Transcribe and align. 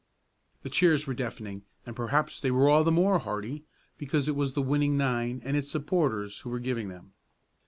The 0.63 0.69
cheers 0.71 1.05
were 1.05 1.13
deafening 1.13 1.61
and 1.85 1.95
perhaps 1.95 2.41
they 2.41 2.49
were 2.49 2.67
all 2.67 2.83
the 2.83 2.91
more 2.91 3.19
hearty 3.19 3.65
because 3.99 4.27
it 4.27 4.35
was 4.35 4.55
the 4.55 4.61
winning 4.63 4.97
nine 4.97 5.43
and 5.45 5.55
its 5.55 5.69
supporters 5.69 6.39
who 6.39 6.49
were 6.49 6.57
giving 6.59 6.89
them. 6.89 7.13